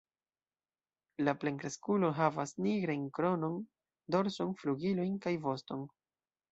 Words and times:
La 1.27 1.35
plenkreskulo 1.43 2.11
havas 2.21 2.55
nigrajn 2.69 3.07
kronon, 3.19 3.61
dorson, 4.17 4.59
flugilojn 4.65 5.19
kaj 5.29 5.41
voston. 5.49 5.91